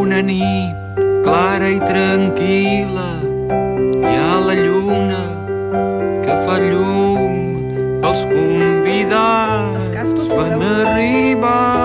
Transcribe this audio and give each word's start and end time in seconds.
una 0.00 0.20
nit 0.24 1.00
clara 1.24 1.68
i 1.68 1.80
tranquil·la 1.82 3.08
hi 4.08 4.14
ha 4.16 4.38
la 4.46 4.56
lluna 4.60 5.20
que 6.24 6.38
fa 6.46 6.56
llum 6.64 7.36
els 8.10 8.24
convidats 8.32 9.90
van 10.40 10.56
sisplau. 10.56 11.79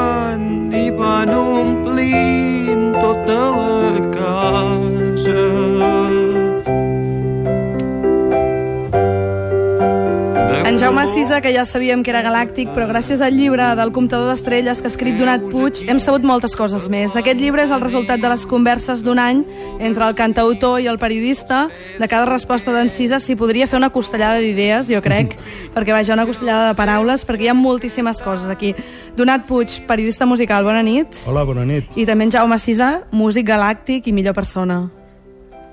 Sisa, 11.36 11.42
que 11.42 11.54
ja 11.54 11.66
sabíem 11.66 12.00
que 12.02 12.14
era 12.14 12.22
galàctic, 12.24 12.70
però 12.72 12.86
gràcies 12.88 13.20
al 13.20 13.36
llibre 13.36 13.66
del 13.76 13.90
comptador 13.92 14.30
d'estrelles 14.30 14.80
que 14.80 14.88
ha 14.88 14.92
escrit 14.94 15.18
Donat 15.20 15.44
Puig, 15.52 15.82
hem 15.92 16.00
sabut 16.00 16.24
moltes 16.24 16.56
coses 16.56 16.86
més. 16.88 17.12
Aquest 17.20 17.42
llibre 17.42 17.66
és 17.66 17.74
el 17.76 17.82
resultat 17.84 18.24
de 18.24 18.30
les 18.32 18.46
converses 18.48 19.04
d'un 19.04 19.20
any 19.20 19.44
entre 19.84 20.08
el 20.08 20.16
cantautor 20.16 20.80
i 20.80 20.88
el 20.88 20.96
periodista. 20.98 21.66
De 22.00 22.08
cada 22.08 22.24
resposta 22.30 22.72
d'en 22.72 22.88
Sisa 22.88 23.20
s'hi 23.20 23.36
podria 23.36 23.68
fer 23.68 23.76
una 23.76 23.92
costellada 23.92 24.40
d'idees, 24.40 24.88
jo 24.88 25.04
crec, 25.04 25.36
perquè 25.76 25.92
vaja, 25.92 26.16
una 26.16 26.30
costellada 26.30 26.72
de 26.72 26.80
paraules, 26.80 27.28
perquè 27.28 27.50
hi 27.50 27.52
ha 27.52 27.60
moltíssimes 27.66 28.24
coses 28.24 28.48
aquí. 28.48 28.72
Donat 29.20 29.44
Puig, 29.44 29.82
periodista 29.90 30.24
musical, 30.24 30.64
bona 30.64 30.86
nit. 30.88 31.20
Hola, 31.28 31.44
bona 31.44 31.68
nit. 31.68 31.92
I 32.00 32.08
també 32.08 32.30
en 32.30 32.38
Jaume 32.40 32.64
Sisa, 32.64 33.02
músic 33.12 33.52
galàctic 33.52 34.08
i 34.08 34.16
millor 34.16 34.40
persona. 34.40 34.86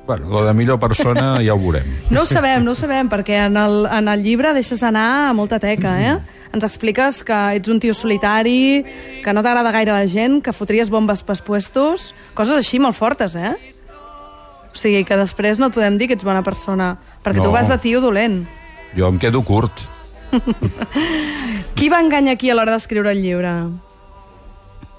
Bueno, 0.07 0.29
lo 0.29 0.45
de 0.45 0.53
millor 0.53 0.81
persona 0.81 1.37
ja 1.47 1.55
ho 1.55 1.59
veurem. 1.59 1.87
No 2.11 2.23
ho 2.23 2.27
sabem, 2.27 2.65
no 2.65 2.73
ho 2.73 2.75
sabem, 2.75 3.09
perquè 3.09 3.37
en 3.47 3.57
el, 3.57 3.87
en 3.87 4.09
el 4.11 4.23
llibre 4.25 4.51
deixes 4.57 4.83
anar 4.83 5.29
a 5.29 5.33
molta 5.37 5.61
teca, 5.63 5.93
eh? 6.03 6.17
Ens 6.53 6.65
expliques 6.67 7.23
que 7.25 7.37
ets 7.57 7.71
un 7.71 7.79
tio 7.81 7.95
solitari, 7.95 8.83
que 9.23 9.33
no 9.33 9.45
t'agrada 9.47 9.71
gaire 9.73 9.93
la 9.95 10.09
gent, 10.11 10.41
que 10.45 10.53
fotries 10.53 10.91
bombes 10.91 11.23
pels 11.23 11.41
puestos, 11.47 12.11
coses 12.35 12.59
així 12.59 12.81
molt 12.83 12.99
fortes, 12.99 13.37
eh? 13.39 13.55
O 14.73 14.77
sigui, 14.77 15.05
que 15.05 15.17
després 15.21 15.59
no 15.61 15.69
et 15.71 15.75
podem 15.77 15.97
dir 16.01 16.09
que 16.11 16.17
ets 16.19 16.25
bona 16.27 16.43
persona, 16.43 16.97
perquè 17.23 17.39
No. 17.39 17.45
tu 17.49 17.55
vas 17.55 17.69
de 17.71 17.79
tio 17.79 18.01
dolent. 18.01 18.43
Jo 18.97 19.09
em 19.09 19.19
quedo 19.23 19.43
curt. 19.47 19.73
Qui 21.77 21.89
va 21.93 22.01
enganyar 22.01 22.37
qui 22.41 22.51
a 22.51 22.55
l'hora 22.57 22.73
d'escriure 22.77 23.11
el 23.13 23.21
llibre? 23.23 23.51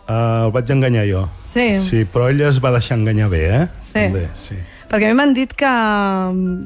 Uh, 0.03 0.45
el 0.47 0.52
vaig 0.53 0.69
enganyar 0.73 1.06
jo. 1.09 1.23
Sí. 1.53 1.67
Sí, 1.81 2.03
però 2.06 2.30
ell 2.31 2.41
es 2.47 2.58
va 2.63 2.72
deixar 2.75 2.97
enganyar 3.00 3.30
bé, 3.31 3.44
eh? 3.56 3.67
Sí. 3.80 3.94
També, 4.00 4.28
sí. 4.38 4.58
Perquè 4.92 5.08
a 5.08 5.14
mi 5.14 5.17
m'han 5.17 5.34
dit 5.34 5.53
que, 5.58 5.73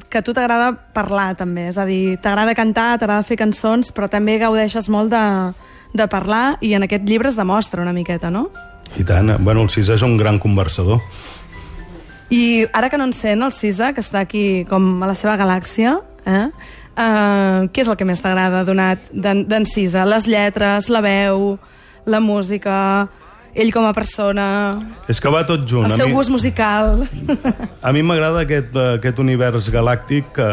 que 0.10 0.20
a 0.20 0.24
tu 0.26 0.34
t'agrada 0.36 0.74
parlar, 0.94 1.32
també. 1.40 1.70
És 1.72 1.78
a 1.80 1.86
dir, 1.88 2.18
t'agrada 2.24 2.56
cantar, 2.58 2.98
t'agrada 3.00 3.26
fer 3.28 3.38
cançons, 3.40 3.94
però 3.96 4.10
també 4.12 4.38
gaudeixes 4.42 4.90
molt 4.92 5.14
de, 5.14 5.24
de 5.96 6.08
parlar, 6.12 6.58
i 6.62 6.74
en 6.76 6.88
aquest 6.88 7.08
llibre 7.08 7.32
es 7.32 7.40
demostra 7.40 7.84
una 7.84 7.96
miqueta, 7.96 8.32
no? 8.34 8.48
I 8.98 9.04
tant. 9.08 9.36
Bueno, 9.44 9.64
el 9.64 9.72
Cis 9.72 9.90
és 9.94 10.04
un 10.06 10.18
gran 10.18 10.40
conversador. 10.40 11.02
I 12.30 12.68
ara 12.76 12.90
que 12.90 12.98
no 13.00 13.08
en 13.08 13.14
sent 13.16 13.44
el 13.44 13.54
Cisa, 13.56 13.94
que 13.96 14.04
està 14.04 14.26
aquí 14.26 14.66
com 14.68 14.98
a 15.04 15.08
la 15.08 15.16
seva 15.16 15.38
galàxia, 15.40 15.98
eh? 16.28 16.48
Uh, 16.98 17.70
què 17.70 17.84
és 17.84 17.90
el 17.92 17.96
que 17.96 18.08
més 18.10 18.20
t'agrada 18.20 18.64
donat 18.68 19.12
d'en 19.14 19.68
Cisa? 19.70 20.04
Les 20.10 20.26
lletres, 20.28 20.90
la 20.90 21.04
veu, 21.06 21.54
la 22.10 22.20
música, 22.24 23.08
ell 23.58 23.72
com 23.74 23.86
a 23.88 23.94
persona, 23.98 24.48
És 25.10 25.20
que 25.24 25.32
va 25.34 25.42
tot 25.50 25.66
junt. 25.68 25.88
el 25.90 25.96
A 25.96 25.98
seu 25.98 26.08
mi, 26.12 26.14
gust 26.14 26.30
musical... 26.30 27.02
a 27.82 27.92
mi 27.96 28.04
m'agrada 28.06 28.44
aquest, 28.46 28.76
eh, 28.76 28.98
aquest 29.00 29.20
univers 29.24 29.72
galàctic 29.74 30.30
que, 30.38 30.50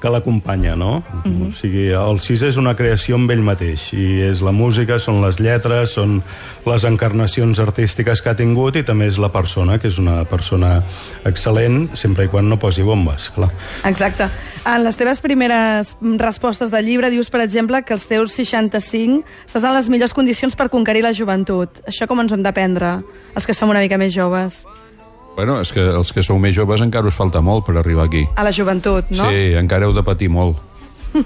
que 0.00 0.10
l'acompanya, 0.10 0.74
no? 0.76 1.02
Mhm. 1.24 1.48
O 1.48 1.52
sigui, 1.52 1.88
el 1.90 2.20
Cis 2.20 2.42
és 2.42 2.56
una 2.56 2.74
creació 2.74 3.16
amb 3.16 3.30
ell 3.30 3.42
mateix, 3.42 3.92
i 3.92 4.20
és 4.22 4.40
la 4.40 4.52
música, 4.52 4.98
són 4.98 5.20
les 5.22 5.38
lletres, 5.40 5.94
són 5.94 6.22
les 6.66 6.84
encarnacions 6.84 7.58
artístiques 7.60 8.22
que 8.22 8.30
ha 8.30 8.36
tingut, 8.36 8.76
i 8.76 8.82
també 8.82 9.06
és 9.06 9.18
la 9.18 9.30
persona, 9.32 9.78
que 9.78 9.88
és 9.88 9.98
una 9.98 10.24
persona 10.24 10.82
excel·lent, 11.24 11.94
sempre 11.94 12.24
i 12.24 12.28
quan 12.28 12.48
no 12.48 12.58
posi 12.58 12.82
bombes, 12.82 13.30
clar. 13.34 13.50
Exacte. 13.84 14.28
En 14.64 14.84
les 14.84 14.96
teves 14.96 15.20
primeres 15.20 15.96
respostes 16.00 16.70
del 16.70 16.86
llibre 16.86 17.10
dius, 17.10 17.30
per 17.30 17.40
exemple, 17.42 17.82
que 17.82 17.94
als 17.94 18.06
teus 18.06 18.32
65 18.32 19.24
estàs 19.46 19.64
en 19.64 19.74
les 19.74 19.88
millors 19.88 20.14
condicions 20.14 20.54
per 20.56 20.70
conquerir 20.70 21.02
la 21.02 21.12
joventut. 21.12 21.82
Això 21.86 22.06
com 22.06 22.20
ens 22.20 22.32
ho 22.32 22.38
hem 22.38 22.46
d'aprendre, 22.46 23.02
els 23.34 23.46
que 23.46 23.54
som 23.54 23.70
una 23.70 23.82
mica 23.82 23.98
més 23.98 24.14
joves? 24.14 24.64
Bueno, 25.36 25.60
és 25.62 25.72
que 25.72 25.80
els 25.80 26.12
que 26.12 26.22
sou 26.22 26.38
més 26.38 26.54
joves 26.54 26.82
encara 26.84 27.08
us 27.08 27.16
falta 27.16 27.40
molt 27.40 27.64
per 27.66 27.78
arribar 27.80 28.04
aquí. 28.04 28.26
A 28.36 28.44
la 28.44 28.52
joventut, 28.52 29.08
no? 29.10 29.30
Sí, 29.30 29.54
encara 29.56 29.88
heu 29.88 29.94
de 29.96 30.04
patir 30.04 30.28
molt. 30.28 30.60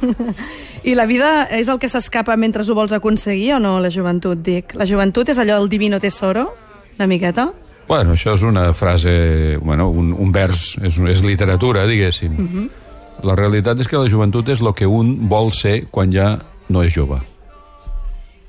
I 0.87 0.95
la 0.95 1.07
vida 1.07 1.47
és 1.51 1.69
el 1.69 1.81
que 1.83 1.91
s'escapa 1.91 2.37
mentre 2.39 2.63
ho 2.63 2.75
vols 2.75 2.95
aconseguir 2.95 3.57
o 3.57 3.61
no, 3.63 3.77
la 3.83 3.91
joventut, 3.91 4.39
dic? 4.39 4.77
La 4.79 4.87
joventut 4.87 5.31
és 5.35 5.39
allò 5.43 5.59
del 5.59 5.69
divino 5.69 5.99
tesoro, 6.03 6.49
una 6.97 7.11
miqueta? 7.11 7.51
Bueno, 7.87 8.15
això 8.15 8.35
és 8.35 8.43
una 8.43 8.73
frase, 8.75 9.59
bueno, 9.63 9.89
un, 9.91 10.13
un 10.13 10.33
vers, 10.35 10.75
és, 10.83 10.99
és 10.99 11.23
literatura, 11.23 11.87
diguéssim. 11.87 12.35
Uh 12.35 12.51
-huh. 12.51 12.69
La 13.23 13.35
realitat 13.35 13.81
és 13.81 13.89
que 13.89 13.97
la 13.97 14.11
joventut 14.11 14.49
és 14.49 14.61
el 14.61 14.75
que 14.75 14.87
un 14.87 15.29
vol 15.29 15.53
ser 15.53 15.87
quan 15.91 16.13
ja 16.13 16.39
no 16.69 16.83
és 16.83 16.93
jove. 16.93 17.21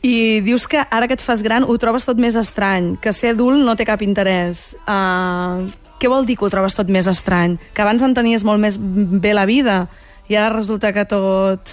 I 0.08 0.40
dius 0.46 0.68
que 0.72 0.80
ara 0.80 1.08
que 1.10 1.18
et 1.18 1.24
fas 1.24 1.42
gran 1.44 1.66
ho 1.68 1.76
trobes 1.82 2.06
tot 2.08 2.20
més 2.22 2.38
estrany, 2.40 2.94
que 3.02 3.12
ser 3.12 3.34
adult 3.34 3.60
no 3.66 3.76
té 3.76 3.84
cap 3.88 4.04
interès. 4.06 4.70
Uh, 4.88 5.68
què 6.00 6.08
vol 6.12 6.28
dir 6.28 6.38
que 6.38 6.46
ho 6.48 6.54
trobes 6.54 6.78
tot 6.78 6.88
més 6.94 7.10
estrany? 7.12 7.58
Que 7.74 7.84
abans 7.84 8.06
entenies 8.06 8.46
molt 8.48 8.62
més 8.64 8.78
bé 8.80 9.34
la 9.36 9.48
vida 9.50 9.88
i 10.30 10.38
ara 10.38 10.54
resulta 10.56 10.94
que 10.96 11.08
tot 11.10 11.72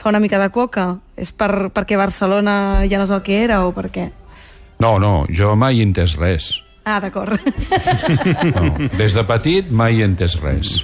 fa 0.00 0.12
una 0.12 0.20
mica 0.20 0.40
de 0.42 0.50
coca? 0.52 0.90
És 1.16 1.32
per, 1.32 1.70
perquè 1.72 1.96
Barcelona 2.00 2.86
ja 2.90 3.00
no 3.00 3.06
és 3.08 3.14
el 3.16 3.22
que 3.24 3.40
era 3.44 3.62
o 3.64 3.72
per 3.76 3.88
què? 3.94 4.10
No, 4.80 4.98
no, 4.98 5.24
jo 5.28 5.54
mai 5.56 5.80
he 5.80 5.86
entès 5.86 6.16
res. 6.20 6.52
Ah, 6.84 6.98
d'acord. 7.00 7.36
No. 8.56 8.72
Des 8.96 9.14
de 9.14 9.24
petit 9.28 9.68
mai 9.70 10.00
he 10.00 10.08
entès 10.08 10.36
res. 10.40 10.80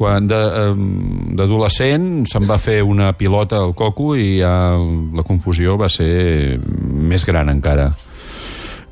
Quan 0.00 0.24
d'adolescent 0.30 2.24
se'm 2.24 2.46
va 2.48 2.56
fer 2.56 2.78
una 2.80 3.12
pilota 3.12 3.58
al 3.60 3.74
coco 3.76 4.14
i 4.16 4.38
ja 4.38 4.72
la 5.12 5.24
confusió 5.28 5.76
va 5.76 5.90
ser 5.92 6.56
més 6.56 7.26
gran 7.28 7.52
encara. 7.52 7.90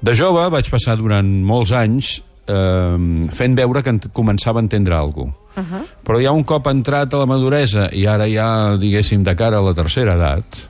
De 0.04 0.12
jove 0.12 0.44
vaig 0.52 0.69
passar 0.69 0.98
durant 1.00 1.24
molts 1.48 1.72
anys 1.72 2.20
eh, 2.44 2.98
fent 3.41 3.56
veure 3.56 3.82
que 3.86 3.94
començava 4.12 4.60
a 4.60 4.66
entendre 4.66 4.94
alguna 4.98 5.32
cosa. 5.32 5.44
Uh 5.58 5.64
-huh. 5.64 5.84
Però 6.04 6.20
ja 6.22 6.30
un 6.32 6.44
cop 6.44 6.66
entrat 6.66 7.14
a 7.14 7.19
la 7.19 7.26
maduresa 7.26 7.88
i 7.92 8.06
ara 8.06 8.28
ja, 8.28 8.76
diguéssim, 8.76 9.25
de 9.25 9.34
cara 9.34 9.58
a 9.58 9.62
la 9.62 9.75
tercera 9.75 10.14
edat, 10.14 10.69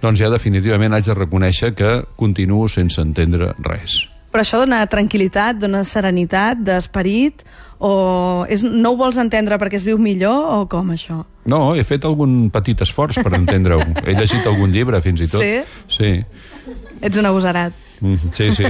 doncs 0.00 0.20
ja 0.20 0.30
definitivament 0.30 0.94
haig 0.94 1.04
de 1.04 1.14
reconèixer 1.14 1.74
que 1.74 2.04
continuo 2.16 2.68
sense 2.68 3.00
entendre 3.02 3.52
res. 3.58 4.08
Però 4.30 4.44
això 4.44 4.60
dona 4.62 4.84
tranquil·litat, 4.86 5.58
dona 5.58 5.82
serenitat 5.86 6.60
d'esperit 6.62 7.42
o 7.80 8.44
és, 8.52 8.62
no 8.62 8.92
ho 8.92 8.98
vols 9.00 9.18
entendre 9.18 9.56
perquè 9.58 9.78
es 9.80 9.86
viu 9.86 9.98
millor 9.98 10.50
o 10.54 10.58
com 10.70 10.92
això? 10.94 11.22
No, 11.50 11.72
he 11.74 11.82
fet 11.88 12.04
algun 12.06 12.50
petit 12.52 12.82
esforç 12.84 13.18
per 13.24 13.32
entendre-ho. 13.38 13.80
He 14.04 14.14
llegit 14.14 14.46
algun 14.46 14.74
llibre, 14.74 15.00
fins 15.02 15.24
i 15.24 15.30
tot. 15.32 15.42
Sí? 15.42 15.88
Sí. 15.96 16.74
Ets 17.00 17.18
un 17.18 17.26
agosarat. 17.30 17.74
Mm, 18.00 18.32
sí, 18.36 18.50
sí. 18.56 18.68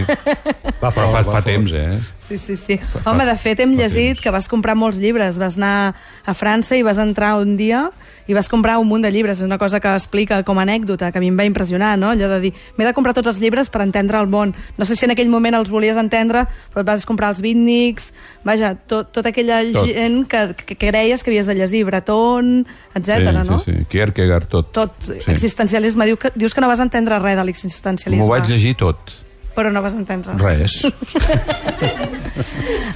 Va 0.81 0.91
Però 0.95 1.11
fa, 1.11 1.21
va 1.21 1.25
fa 1.27 1.43
temps, 1.45 1.75
eh? 1.75 1.99
Sí, 2.31 2.39
sí, 2.39 2.55
sí. 2.55 2.81
Home, 3.05 3.25
de 3.27 3.35
fet, 3.35 3.59
hem 3.59 3.73
llegit 3.75 4.21
que 4.23 4.31
vas 4.31 4.47
comprar 4.47 4.77
molts 4.79 5.01
llibres. 5.03 5.35
Vas 5.41 5.57
anar 5.59 5.97
a 6.23 6.35
França 6.39 6.77
i 6.79 6.85
vas 6.87 7.01
entrar 7.03 7.33
un 7.41 7.57
dia 7.59 7.89
i 8.31 8.37
vas 8.37 8.47
comprar 8.47 8.77
un 8.79 8.87
munt 8.87 9.03
de 9.03 9.11
llibres. 9.11 9.41
És 9.41 9.43
una 9.43 9.59
cosa 9.59 9.81
que 9.83 9.91
explica 9.99 10.39
com 10.47 10.61
a 10.61 10.63
anècdota, 10.63 11.09
que 11.11 11.19
a 11.19 11.23
mi 11.25 11.33
em 11.33 11.39
va 11.41 11.47
impressionar, 11.49 11.97
no? 11.99 12.13
Allò 12.15 12.29
de 12.31 12.39
dir, 12.45 12.53
m'he 12.77 12.87
de 12.87 12.93
comprar 12.95 13.17
tots 13.17 13.33
els 13.33 13.41
llibres 13.43 13.67
per 13.67 13.81
entendre 13.83 14.21
el 14.23 14.29
món. 14.31 14.53
No 14.79 14.87
sé 14.87 14.95
si 14.95 15.09
en 15.09 15.15
aquell 15.17 15.33
moment 15.33 15.59
els 15.59 15.73
volies 15.75 15.99
entendre, 15.99 16.45
però 16.71 16.85
et 16.85 16.91
vas 16.93 17.07
comprar 17.09 17.33
els 17.35 17.41
beatniks, 17.43 18.13
vaja, 18.47 18.77
tot, 18.79 19.11
tota 19.11 19.33
aquella 19.35 19.59
Tot. 19.73 19.89
gent 19.91 20.21
que, 20.31 20.45
que, 20.55 20.69
que 20.77 20.79
creies 20.79 21.25
que 21.25 21.33
havies 21.33 21.51
de 21.51 21.57
llegir, 21.59 21.83
Breton, 21.89 22.61
etc. 22.95 23.27
sí, 23.27 23.35
no? 23.49 23.59
sí, 23.65 23.73
sí. 23.73 23.89
Kierkegaard, 23.91 24.47
tot. 24.47 24.71
Tot, 24.71 25.11
existencialisme. 25.27 26.07
Diu 26.07 26.21
que, 26.23 26.31
dius 26.39 26.55
que 26.55 26.63
no 26.63 26.71
vas 26.71 26.79
entendre 26.79 27.19
res 27.19 27.35
de 27.35 27.49
l'existencialisme. 27.51 28.23
M'ho 28.23 28.31
vaig 28.31 28.47
llegir 28.47 28.77
tot. 28.79 29.19
Però 29.61 29.73
no 29.75 29.85
vas 29.85 29.97
entendre 29.99 30.39
Res. 30.41 30.81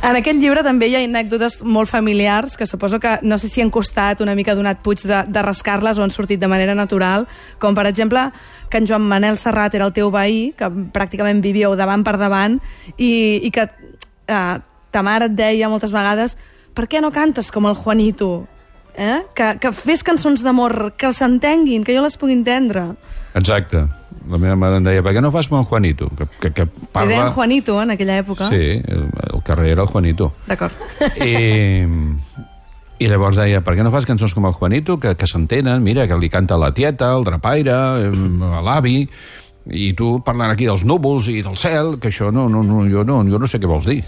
En 0.05 0.17
aquest 0.17 0.39
llibre 0.41 0.63
també 0.65 0.89
hi 0.89 0.97
ha 0.99 1.03
anècdotes 1.05 1.59
molt 1.65 1.89
familiars 1.89 2.59
que 2.61 2.67
suposo 2.69 2.99
que 3.01 3.19
no 3.23 3.39
sé 3.41 3.49
si 3.49 3.63
han 3.63 3.71
costat 3.73 4.21
una 4.25 4.35
mica 4.37 4.55
donat 4.57 4.83
puig 4.85 5.03
de, 5.05 5.23
de 5.29 5.43
rascar-les 5.45 5.99
o 5.99 6.05
han 6.05 6.13
sortit 6.13 6.41
de 6.41 6.49
manera 6.51 6.75
natural, 6.77 7.27
com 7.59 7.77
per 7.77 7.87
exemple 7.89 8.27
que 8.71 8.81
en 8.81 8.89
Joan 8.89 9.05
Manel 9.09 9.39
Serrat 9.41 9.75
era 9.77 9.89
el 9.89 9.95
teu 9.97 10.11
veí, 10.13 10.53
que 10.57 10.69
pràcticament 10.69 11.41
vivíeu 11.45 11.77
davant 11.77 12.05
per 12.05 12.17
davant, 12.21 12.59
i, 12.97 13.41
i 13.45 13.53
que 13.55 13.65
eh, 13.65 14.57
ta 14.95 15.05
mare 15.07 15.31
et 15.31 15.37
deia 15.39 15.71
moltes 15.73 15.95
vegades 15.95 16.37
per 16.75 16.89
què 16.91 17.01
no 17.01 17.13
cantes 17.15 17.51
com 17.55 17.69
el 17.71 17.79
Juanito? 17.79 18.47
Eh? 18.95 19.25
Que, 19.35 19.55
que 19.63 19.73
fes 19.75 20.05
cançons 20.07 20.43
d'amor, 20.45 20.95
que 20.99 21.09
els 21.11 21.21
entenguin, 21.25 21.83
que 21.87 21.97
jo 21.97 22.03
les 22.05 22.19
pugui 22.19 22.37
entendre. 22.37 22.93
Exacte. 23.35 23.87
La 24.31 24.39
meva 24.41 24.57
mare 24.57 24.79
em 24.81 24.85
deia, 24.87 25.03
per 25.05 25.13
què 25.13 25.21
no 25.21 25.29
fas 25.35 25.51
el 25.53 25.65
Juanito? 25.69 26.09
Que, 26.17 26.25
que, 26.41 26.51
que 26.57 26.65
Li 26.65 26.71
parla... 26.93 27.11
deien 27.11 27.33
Juanito 27.35 27.83
en 27.83 27.91
aquella 27.93 28.17
època. 28.23 28.49
Sí, 28.49 28.81
el, 28.81 29.11
el 29.35 29.43
carrer 29.45 29.73
era 29.75 29.83
el 29.83 29.89
Juanito. 29.89 30.33
D'acord. 30.47 30.73
I, 31.21 31.35
I 33.05 33.09
llavors 33.11 33.37
deia, 33.37 33.61
per 33.65 33.75
què 33.77 33.85
no 33.85 33.93
fas 33.93 34.07
cançons 34.09 34.33
com 34.35 34.47
el 34.49 34.55
Juanito, 34.57 34.97
que, 35.01 35.13
que 35.21 35.27
s'entenen, 35.29 35.83
mira, 35.85 36.09
que 36.09 36.17
li 36.17 36.31
canta 36.33 36.57
la 36.57 36.73
tieta, 36.73 37.13
el 37.19 37.25
drapaire, 37.29 37.77
eh, 38.09 38.13
l'avi... 38.65 39.09
I 39.65 39.95
tu 39.97 40.21
parlant 40.21 40.51
aquí 40.53 40.67
dels 40.69 40.83
núvols 40.85 41.25
i 41.33 41.41
del 41.41 41.57
cel, 41.57 41.97
que 41.97 42.11
això 42.11 42.29
no, 42.29 42.51
no, 42.53 42.61
no, 42.61 42.83
jo, 42.85 43.01
no, 43.09 43.23
jo 43.25 43.39
no 43.41 43.49
sé 43.49 43.57
què 43.57 43.65
vols 43.65 43.89
dir. 43.89 44.05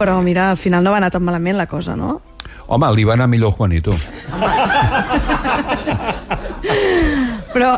Però 0.00 0.16
mira, 0.18 0.50
al 0.50 0.58
final 0.58 0.82
no 0.82 0.90
va 0.90 0.98
anar 0.98 1.12
tan 1.14 1.22
malament 1.22 1.54
la 1.54 1.70
cosa, 1.70 1.94
no? 1.94 2.18
Home, 2.66 2.90
li 2.96 3.06
va 3.06 3.14
anar 3.14 3.30
millor 3.30 3.54
Juanito. 3.54 3.94
Però 7.56 7.70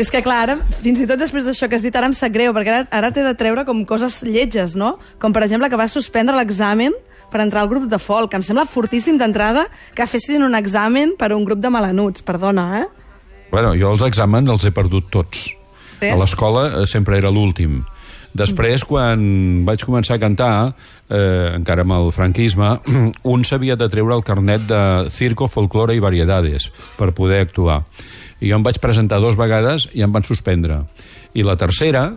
és 0.00 0.08
que, 0.08 0.22
clar, 0.24 0.38
ara, 0.46 0.54
fins 0.80 1.02
i 1.02 1.06
tot 1.08 1.20
després 1.20 1.44
d'això 1.44 1.66
que 1.68 1.76
has 1.76 1.82
dit, 1.84 1.96
ara 1.98 2.08
em 2.08 2.14
sap 2.16 2.32
greu, 2.32 2.54
perquè 2.56 2.72
ara, 2.72 2.86
ara 2.88 3.10
t'he 3.12 3.20
de 3.20 3.34
treure 3.36 3.66
com 3.68 3.82
coses 3.84 4.22
lletges, 4.24 4.72
no? 4.80 4.94
Com, 5.20 5.34
per 5.36 5.42
exemple, 5.44 5.68
que 5.68 5.76
vas 5.76 5.92
suspendre 5.92 6.32
l'examen 6.38 6.96
per 7.28 7.42
entrar 7.44 7.60
al 7.60 7.68
grup 7.68 7.84
de 7.90 7.98
folk. 8.00 8.32
Em 8.32 8.44
sembla 8.46 8.64
fortíssim 8.64 9.18
d'entrada 9.20 9.66
que 9.92 10.06
fessin 10.08 10.46
un 10.46 10.56
examen 10.56 11.12
per 11.20 11.34
a 11.34 11.36
un 11.36 11.44
grup 11.44 11.60
de 11.60 11.68
malanuts. 11.68 12.24
Perdona, 12.24 12.64
eh? 12.80 12.86
Bueno, 13.52 13.74
jo 13.76 13.92
els 13.92 14.06
exàmens 14.08 14.48
els 14.56 14.64
he 14.64 14.72
perdut 14.72 15.12
tots. 15.12 15.44
Sí? 16.00 16.08
A 16.08 16.16
l'escola 16.16 16.66
eh, 16.70 16.88
sempre 16.88 17.20
era 17.20 17.28
l'últim. 17.28 17.82
Després, 18.36 18.82
quan 18.84 19.20
vaig 19.68 19.84
començar 19.84 20.16
a 20.16 20.20
cantar, 20.20 20.52
eh, 21.08 21.52
encara 21.56 21.84
amb 21.84 21.94
el 21.96 22.12
franquisme, 22.12 22.78
un 23.34 23.44
s'havia 23.44 23.76
de 23.76 23.88
treure 23.92 24.16
el 24.16 24.24
carnet 24.24 24.64
de 24.68 24.80
Circo, 25.12 25.48
Folklore 25.48 25.96
i 25.96 26.00
Variedades 26.00 26.70
per 26.96 27.12
poder 27.12 27.44
actuar. 27.44 27.82
I 28.40 28.50
jo 28.50 28.58
em 28.58 28.64
vaig 28.66 28.78
presentar 28.82 29.20
dos 29.22 29.36
vegades 29.38 29.88
i 29.96 30.04
em 30.04 30.12
van 30.12 30.24
suspendre. 30.26 30.82
I 31.34 31.44
la 31.46 31.56
tercera, 31.56 32.10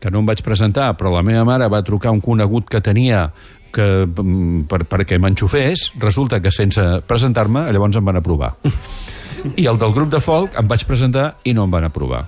que 0.00 0.10
no 0.10 0.22
em 0.22 0.28
vaig 0.28 0.42
presentar, 0.46 0.92
però 0.98 1.12
la 1.14 1.24
meva 1.26 1.44
mare 1.48 1.68
va 1.72 1.82
trucar 1.86 2.12
un 2.14 2.22
conegut 2.22 2.68
que 2.70 2.80
tenia 2.84 3.30
que, 3.72 4.06
mm, 4.06 4.66
per, 4.70 4.84
perquè 4.88 5.18
m'enxufés, 5.18 5.90
resulta 6.00 6.40
que 6.40 6.50
sense 6.50 6.82
presentar-me, 7.06 7.66
llavors 7.72 7.96
em 7.96 8.04
van 8.04 8.16
aprovar. 8.16 8.54
I 9.56 9.66
el 9.66 9.78
del 9.78 9.92
grup 9.92 10.10
de 10.10 10.20
folk 10.20 10.56
em 10.58 10.68
vaig 10.68 10.86
presentar 10.88 11.36
i 11.44 11.52
no 11.54 11.66
em 11.66 11.70
van 11.70 11.84
aprovar. 11.84 12.24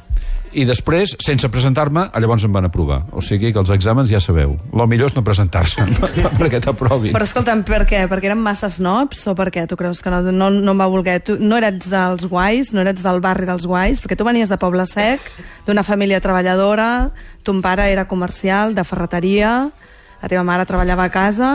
I 0.58 0.64
després, 0.66 1.12
sense 1.22 1.46
presentar-me, 1.55 2.08
llavors 2.19 2.43
em 2.43 2.55
van 2.55 2.66
aprovar. 2.66 3.05
O 3.14 3.22
sigui 3.22 3.52
que 3.55 3.60
els 3.60 3.70
exàmens 3.70 4.10
ja 4.10 4.19
sabeu. 4.19 4.56
Lo 4.75 4.88
millor 4.90 5.12
és 5.12 5.14
no 5.14 5.22
presentar-se 5.22 5.84
perquè 6.40 6.58
t'aprovin. 6.64 7.14
Però 7.14 7.26
escolta'm, 7.28 7.62
per 7.69 7.84
què? 7.87 8.00
Perquè 8.10 8.32
eren 8.32 8.43
massa 8.43 8.70
snobs 8.72 9.22
o 9.31 9.37
per 9.38 9.52
què? 9.55 9.69
Tu 9.70 9.78
creus 9.78 10.02
que 10.02 10.10
no, 10.10 10.19
no, 10.34 10.50
no 10.50 10.75
em 10.75 10.82
va 10.82 10.90
voler? 10.90 11.20
Tu 11.22 11.38
no 11.38 11.60
eres 11.60 11.87
dels 11.93 12.26
guais, 12.26 12.72
no 12.75 12.82
eres 12.82 13.05
del 13.06 13.22
barri 13.22 13.46
dels 13.46 13.69
guais, 13.70 14.02
perquè 14.02 14.19
tu 14.19 14.26
venies 14.26 14.50
de 14.50 14.58
Poble 14.58 14.82
Sec, 14.90 15.22
d'una 15.69 15.87
família 15.87 16.19
treballadora, 16.25 17.12
ton 17.46 17.62
pare 17.62 17.87
era 17.93 18.08
comercial, 18.10 18.75
de 18.75 18.82
ferreteria, 18.82 19.70
la 20.19 20.26
teva 20.26 20.43
mare 20.43 20.66
treballava 20.66 21.06
a 21.06 21.14
casa, 21.14 21.52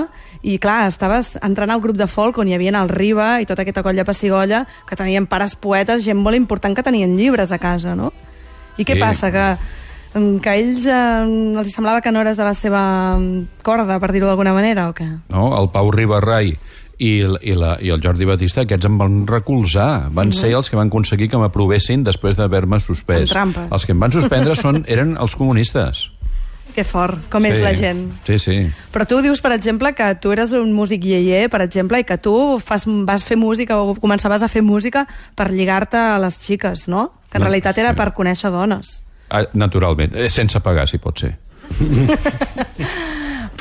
i 0.48 0.56
clar, 0.64 0.88
estaves 0.88 1.36
entrant 1.44 1.76
al 1.76 1.84
grup 1.84 2.00
de 2.00 2.08
folk 2.08 2.40
on 2.40 2.48
hi 2.48 2.56
havia 2.56 2.72
el 2.80 2.92
Riba 2.92 3.42
i 3.44 3.48
tota 3.50 3.68
aquesta 3.68 3.84
colla 3.84 4.08
pessigolla, 4.08 4.64
que 4.88 4.96
tenien 4.96 5.28
pares 5.28 5.58
poetes, 5.60 6.06
gent 6.08 6.24
molt 6.24 6.40
important 6.40 6.76
que 6.76 6.88
tenien 6.88 7.18
llibres 7.20 7.52
a 7.52 7.60
casa, 7.60 8.00
no? 8.00 8.14
I 8.78 8.86
què 8.86 8.94
Sí. 8.96 9.00
passa? 9.00 9.32
Que, 9.32 9.58
mm, 10.20 10.38
que 10.40 10.50
a 10.50 10.56
ells 10.56 10.86
eh, 10.86 11.58
els 11.60 11.74
semblava 11.74 12.02
que 12.02 12.12
no 12.12 12.22
eres 12.22 12.38
de 12.38 12.44
la 12.44 12.54
seva 12.54 13.18
mm, 13.18 13.62
corda, 13.64 14.00
per 14.00 14.12
dir-ho 14.12 14.28
d'alguna 14.28 14.54
manera, 14.54 14.90
o 14.90 14.94
què? 14.94 15.10
no? 15.30 15.52
el 15.60 15.70
Pau 15.70 15.92
Ribarrai 15.92 16.56
i, 17.04 17.12
i, 17.20 17.54
la, 17.58 17.78
i 17.82 17.90
el 17.90 18.00
Jordi 18.02 18.26
Batista, 18.26 18.62
aquests 18.64 18.86
em 18.88 18.98
van 18.98 19.26
recolzar. 19.28 20.10
Van 20.14 20.32
ser 20.32 20.54
els 20.54 20.70
que 20.70 20.78
van 20.78 20.88
aconseguir 20.88 21.28
que 21.30 21.38
m'aprovessin 21.42 22.04
després 22.06 22.38
d'haver-me 22.38 22.80
suspès. 22.80 23.34
Els 23.34 23.86
que 23.86 23.92
em 23.92 24.00
van 24.00 24.14
suspendre 24.14 24.56
són, 24.56 24.84
eren 24.88 25.18
els 25.20 25.36
comunistes. 25.36 26.06
Que 26.74 26.84
fort, 26.84 27.20
com 27.30 27.46
és 27.46 27.58
Sí. 27.58 27.62
la 27.62 27.74
gent. 27.78 28.12
Sí, 28.26 28.40
sí. 28.40 28.72
Però 28.92 29.06
tu 29.06 29.22
dius, 29.22 29.42
per 29.42 29.52
exemple, 29.54 29.94
que 29.94 30.16
tu 30.16 30.32
eres 30.32 30.52
un 30.58 30.74
músic 30.74 31.04
iaier, 31.06 31.50
per 31.50 31.62
exemple, 31.62 32.00
i 32.00 32.04
que 32.04 32.18
tu 32.18 32.60
fas, 32.60 32.86
vas 32.88 33.24
fer 33.24 33.38
música 33.38 33.78
o 33.80 33.94
començaves 33.96 34.42
a 34.42 34.48
fer 34.48 34.64
música 34.64 35.08
per 35.36 35.52
lligar-te 35.52 35.98
a 35.98 36.18
les 36.20 36.34
xiques, 36.42 36.88
no? 36.88 37.12
Que 37.30 37.38
en 37.38 37.44
No, 37.44 37.50
realitat 37.50 37.78
era 37.78 37.90
sí. 37.92 37.96
per 37.96 38.14
conèixer 38.14 38.50
dones. 38.50 39.04
Ah, 39.30 39.46
naturalment, 39.54 40.16
eh, 40.16 40.30
sense 40.30 40.60
pagar, 40.62 40.88
si 40.90 40.98
pot 40.98 41.18
ser. 41.20 41.38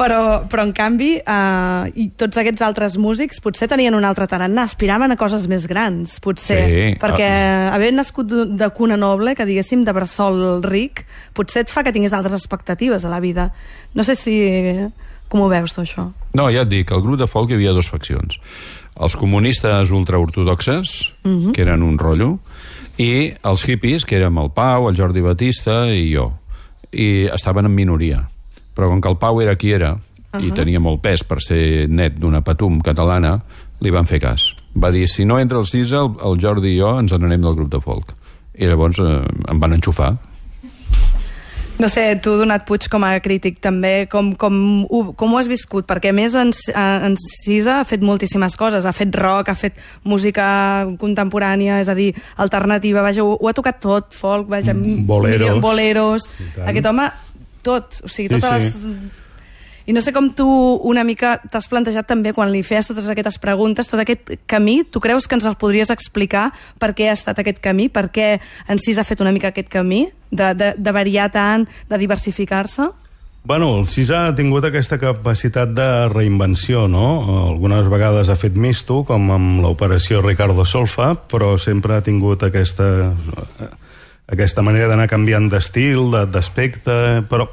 Però, 0.03 0.43
però 0.51 0.65
en 0.67 0.73
canvi, 0.75 1.13
eh, 1.23 1.93
i 1.95 2.09
tots 2.19 2.41
aquests 2.41 2.63
altres 2.67 2.97
músics 2.99 3.39
potser 3.45 3.69
tenien 3.71 3.95
un 3.95 4.03
altre 4.05 4.27
tarannà, 4.27 4.65
aspiraven 4.67 5.15
a 5.15 5.17
coses 5.21 5.47
més 5.47 5.69
grans, 5.71 6.17
potser. 6.25 6.59
Sí, 6.67 6.99
perquè 6.99 7.29
haver 7.71 7.93
nascut 7.95 8.27
de- 8.27 8.47
de 8.59 8.69
cuna 8.75 8.97
noble, 8.97 9.37
que 9.39 9.47
diguéssim 9.47 9.85
de 9.87 9.93
bressol 9.95 10.61
ric, 10.65 11.05
potser 11.33 11.63
et 11.63 11.71
fa 11.71 11.85
que 11.85 11.93
tinguis 11.93 12.13
altres 12.13 12.35
expectatives 12.41 13.05
a 13.05 13.09
la 13.13 13.21
vida. 13.21 13.53
No 13.95 14.03
sé 14.03 14.17
si... 14.17 14.35
Com 15.33 15.41
ho 15.41 15.49
veus, 15.49 15.73
tu, 15.73 15.81
això? 15.81 16.11
No, 16.35 16.51
ja 16.53 16.67
et 16.67 16.69
dic, 16.69 16.91
al 16.93 17.01
grup 17.01 17.17
de 17.17 17.27
folk 17.27 17.49
hi 17.49 17.55
havia 17.55 17.71
dues 17.73 17.89
faccions. 17.89 18.37
Els 19.01 19.15
comunistes 19.17 19.91
ultraortodoxes, 19.91 21.13
uh 21.25 21.31
-huh. 21.31 21.53
que 21.53 21.63
eren 21.63 21.83
un 21.83 21.97
rotllo, 21.97 22.39
i 22.99 23.33
els 23.43 23.65
hippies, 23.69 24.05
que 24.05 24.17
érem 24.17 24.37
el 24.39 24.51
Pau, 24.51 24.89
el 24.91 24.97
Jordi 24.97 25.21
Batista 25.23 25.87
i 25.89 26.13
jo. 26.15 26.33
I 26.93 27.29
estaven 27.33 27.65
en 27.65 27.75
minoria. 27.75 28.29
Però 28.75 28.89
com 28.89 29.01
que 29.01 29.09
el 29.09 29.17
Pau 29.19 29.41
era 29.43 29.57
qui 29.57 29.73
era, 29.73 29.93
uh 29.95 29.99
-huh. 30.33 30.45
i 30.47 30.51
tenia 30.53 30.81
molt 30.81 31.01
pes 31.03 31.25
per 31.25 31.41
ser 31.43 31.89
net 31.89 32.15
d'una 32.19 32.41
patum 32.41 32.81
catalana, 32.81 33.43
li 33.81 33.91
van 33.91 34.07
fer 34.07 34.21
cas. 34.21 34.55
Va 34.75 34.91
dir, 34.91 35.07
si 35.09 35.25
no 35.25 35.39
entra 35.39 35.59
el 35.59 35.67
CISA, 35.67 35.97
el, 36.01 36.11
el 36.25 36.39
Jordi 36.41 36.71
i 36.75 36.79
jo 36.81 36.99
ens 36.99 37.13
n'anem 37.13 37.41
del 37.43 37.55
grup 37.55 37.71
de 37.71 37.81
folk. 37.81 38.15
I 38.55 38.67
llavors 38.67 38.99
eh, 38.99 39.25
em 39.49 39.59
van 39.61 39.73
enxufar. 39.73 40.17
No 41.79 41.89
sé, 41.89 42.15
tu, 42.23 42.37
Donat 42.39 42.63
Puig, 42.69 42.85
com 42.93 43.03
a 43.03 43.17
crític, 43.25 43.57
també, 43.65 44.07
com, 44.07 44.35
com, 44.39 44.85
ho, 44.89 45.01
com 45.19 45.33
ho 45.33 45.39
has 45.41 45.49
viscut? 45.51 45.87
Perquè, 45.89 46.11
a 46.13 46.15
més, 46.15 46.35
en, 46.39 46.53
en 46.77 47.17
Cisa 47.19 47.81
ha 47.81 47.85
fet 47.89 48.05
moltíssimes 48.07 48.55
coses. 48.61 48.85
Ha 48.87 48.93
fet 48.95 49.11
rock, 49.17 49.49
ha 49.51 49.55
fet 49.59 49.81
música 50.05 50.87
contemporània, 51.01 51.81
és 51.83 51.89
a 51.91 51.95
dir, 51.99 52.13
alternativa, 52.37 53.03
vaja, 53.03 53.25
ho, 53.25 53.35
ho 53.41 53.49
ha 53.51 53.55
tocat 53.57 53.81
tot, 53.83 54.15
folk, 54.15 54.47
vaja... 54.53 54.75
boleros. 54.77 55.49
milió- 55.49 55.61
Boleros. 55.65 56.29
Tant. 56.55 56.69
Aquest 56.69 56.87
home, 56.87 57.09
tot, 57.63 58.03
o 58.05 58.09
sigui, 58.09 58.29
Sí, 58.29 58.41
totes 58.41 58.73
sí. 58.73 58.89
les... 58.89 59.19
I 59.83 59.91
no 59.91 59.99
sé 59.99 60.13
com 60.15 60.29
tu 60.31 60.47
una 60.87 61.03
mica 61.03 61.41
t'has 61.51 61.67
plantejat 61.67 62.07
també 62.07 62.31
quan 62.33 62.53
li 62.53 62.61
feies 62.63 62.87
totes 62.87 63.09
aquestes 63.11 63.41
preguntes, 63.43 63.89
tot 63.91 63.99
aquest 63.99 64.37
camí, 64.47 64.85
tu 64.87 65.01
creus 65.03 65.27
que 65.27 65.35
ens 65.35 65.47
el 65.51 65.57
podries 65.59 65.91
explicar 65.91 66.53
per 66.79 66.93
què 66.95 67.09
ha 67.11 67.17
estat 67.19 67.41
aquest 67.43 67.59
camí, 67.59 67.89
per 67.91 68.13
què 68.15 68.37
en 68.71 68.79
Cis 68.79 69.01
ha 69.03 69.05
fet 69.05 69.21
una 69.21 69.33
mica 69.35 69.51
aquest 69.51 69.67
camí, 69.73 70.05
de, 70.31 70.53
de, 70.55 70.75
de 70.79 70.93
variar 70.95 71.33
tant, 71.35 71.67
de 71.91 71.99
diversificar-se? 71.99 72.93
Bueno, 73.45 73.73
el 73.81 73.89
CISA 73.91 74.29
ha 74.29 74.35
tingut 74.39 74.63
aquesta 74.69 75.01
capacitat 75.03 75.73
de 75.75 75.87
reinvenció, 76.13 76.85
no? 76.87 77.49
Algunes 77.49 77.89
vegades 77.91 78.31
ha 78.31 78.37
fet 78.39 78.55
misto, 78.55 79.01
com 79.03 79.33
amb 79.35 79.65
l'operació 79.65 80.23
Ricardo 80.23 80.63
Solfa, 80.63 81.17
però 81.27 81.57
sempre 81.59 81.97
ha 81.97 82.05
tingut 82.07 82.45
aquesta, 82.47 82.87
aquesta 84.31 84.63
manera 84.63 84.89
d'anar 84.89 85.09
canviant 85.11 85.49
d'estil, 85.51 86.11
de- 86.13 86.27
d'aspecte, 86.27 87.23
però 87.29 87.49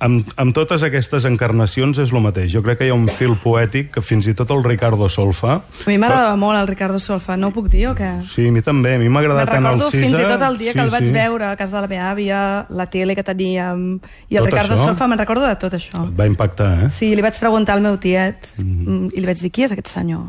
amb, 0.00 0.28
amb 0.38 0.54
totes 0.54 0.82
aquestes 0.86 1.24
encarnacions 1.26 1.98
és 1.98 2.12
el 2.14 2.22
mateix. 2.22 2.52
Jo 2.52 2.62
crec 2.62 2.78
que 2.78 2.86
hi 2.86 2.92
ha 2.92 2.96
un 2.96 3.08
fil 3.10 3.34
poètic 3.42 3.90
que 3.96 4.02
fins 4.04 4.28
i 4.30 4.34
tot 4.38 4.50
el 4.54 4.62
Ricardo 4.64 5.08
Solfa... 5.10 5.56
A 5.58 5.88
mi 5.88 5.98
m'agradava 5.98 6.36
molt 6.38 6.58
el 6.60 6.68
Ricardo 6.70 7.00
Solfa, 7.02 7.36
no 7.36 7.50
ho 7.50 7.54
puc 7.54 7.68
dir 7.72 7.88
o 7.90 7.94
què? 7.98 8.12
Sí, 8.30 8.46
a 8.48 8.54
mi 8.54 8.62
també. 8.62 8.94
A 8.94 9.02
mi 9.02 9.10
m'ha 9.10 9.24
agradat 9.24 9.50
tant 9.56 9.66
el 9.66 9.82
CISA... 9.82 9.98
fins 9.98 10.18
i 10.18 10.24
tot 10.24 10.46
el 10.48 10.58
dia 10.62 10.72
que 10.72 10.78
Sí, 10.80 10.84
el 10.86 10.94
vaig 10.94 11.06
sí. 11.10 11.12
veure 11.18 11.50
a 11.50 11.56
casa 11.58 11.76
de 11.76 11.82
la 11.82 11.90
meva 11.90 12.10
àvia, 12.12 12.40
la 12.70 12.86
tele 12.86 13.18
que 13.18 13.26
teníem, 13.26 13.84
i 14.30 14.38
el 14.38 14.46
Tot 14.46 14.52
Ricardo 14.52 14.78
això? 14.78 14.88
Solfa, 14.92 15.10
me'n 15.10 15.18
recordo 15.18 15.46
de 15.50 15.58
tot 15.58 15.74
això. 15.74 16.06
Et 16.06 16.18
va 16.22 16.30
impactar, 16.30 16.72
eh? 16.86 16.90
Sí, 16.94 17.10
li 17.18 17.24
vaig 17.24 17.38
preguntar 17.42 17.74
al 17.76 17.82
meu 17.84 17.98
tiet, 17.98 18.54
mm. 18.58 19.12
i 19.14 19.20
li 19.20 19.26
vaig 19.26 19.42
dir, 19.42 19.50
qui 19.50 19.66
és 19.66 19.74
aquest 19.74 19.90
senyor? 19.98 20.28